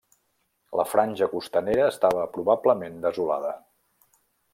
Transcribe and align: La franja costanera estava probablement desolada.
La 0.79 0.85
franja 0.93 1.27
costanera 1.33 1.83
estava 1.89 2.23
probablement 2.39 2.97
desolada. 3.05 3.53